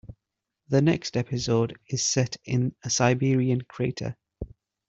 [0.69, 4.17] The next episode is set in a Siberian crater.